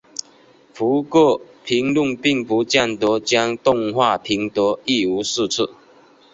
[0.73, 5.69] 不过评论并不见得将动画评得一无是处。